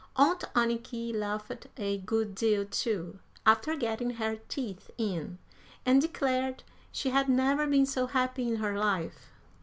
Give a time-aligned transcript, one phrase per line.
[0.15, 5.37] Aunt Anniky laughed a good deal, too, after getting her teeth in,
[5.85, 9.31] and declared she had never been so happy in her life.